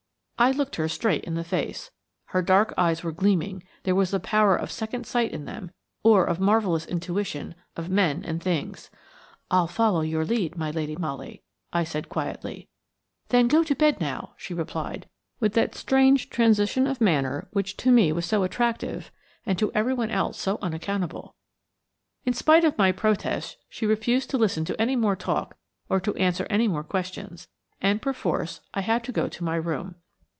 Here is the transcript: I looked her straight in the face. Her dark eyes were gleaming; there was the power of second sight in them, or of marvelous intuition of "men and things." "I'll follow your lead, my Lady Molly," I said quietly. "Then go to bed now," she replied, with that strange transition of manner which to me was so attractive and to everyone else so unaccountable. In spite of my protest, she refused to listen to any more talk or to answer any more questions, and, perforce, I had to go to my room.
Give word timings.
I 0.43 0.49
looked 0.49 0.77
her 0.77 0.89
straight 0.89 1.23
in 1.25 1.35
the 1.35 1.43
face. 1.43 1.91
Her 2.33 2.41
dark 2.41 2.73
eyes 2.75 3.03
were 3.03 3.11
gleaming; 3.11 3.61
there 3.83 3.93
was 3.93 4.09
the 4.09 4.19
power 4.19 4.55
of 4.55 4.71
second 4.71 5.05
sight 5.05 5.31
in 5.33 5.45
them, 5.45 5.69
or 6.01 6.25
of 6.25 6.39
marvelous 6.39 6.87
intuition 6.87 7.53
of 7.77 7.91
"men 7.91 8.25
and 8.25 8.41
things." 8.41 8.89
"I'll 9.51 9.67
follow 9.67 10.01
your 10.01 10.25
lead, 10.25 10.57
my 10.57 10.71
Lady 10.71 10.95
Molly," 10.95 11.43
I 11.71 11.83
said 11.83 12.09
quietly. 12.09 12.67
"Then 13.29 13.47
go 13.47 13.63
to 13.63 13.75
bed 13.75 14.01
now," 14.01 14.33
she 14.35 14.55
replied, 14.55 15.07
with 15.39 15.53
that 15.53 15.75
strange 15.75 16.31
transition 16.31 16.87
of 16.87 16.99
manner 16.99 17.47
which 17.51 17.77
to 17.77 17.91
me 17.91 18.11
was 18.11 18.25
so 18.25 18.41
attractive 18.41 19.11
and 19.45 19.59
to 19.59 19.71
everyone 19.75 20.09
else 20.09 20.39
so 20.39 20.57
unaccountable. 20.59 21.35
In 22.25 22.33
spite 22.33 22.63
of 22.65 22.79
my 22.79 22.91
protest, 22.91 23.57
she 23.69 23.85
refused 23.85 24.31
to 24.31 24.39
listen 24.39 24.65
to 24.65 24.81
any 24.81 24.95
more 24.95 25.15
talk 25.15 25.55
or 25.87 25.99
to 25.99 26.15
answer 26.15 26.47
any 26.49 26.67
more 26.67 26.83
questions, 26.83 27.47
and, 27.79 28.01
perforce, 28.01 28.61
I 28.73 28.81
had 28.81 29.03
to 29.03 29.11
go 29.11 29.29
to 29.29 29.43
my 29.43 29.55
room. 29.57 29.97